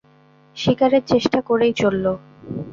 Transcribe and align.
শিকারের 0.57 1.03
চেষ্টা 1.07 1.39
করেই 1.41 1.73
চলল। 1.73 2.05